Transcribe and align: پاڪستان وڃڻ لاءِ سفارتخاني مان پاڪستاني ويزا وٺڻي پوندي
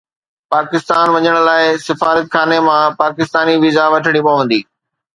پاڪستان 0.53 1.05
وڃڻ 1.13 1.35
لاءِ 1.47 1.65
سفارتخاني 1.87 2.59
مان 2.67 2.83
پاڪستاني 2.99 3.55
ويزا 3.63 3.85
وٺڻي 3.93 4.21
پوندي 4.25 4.59